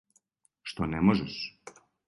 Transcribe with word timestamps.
Што 0.71 0.89
не 0.95 1.03
можеш. 1.11 1.39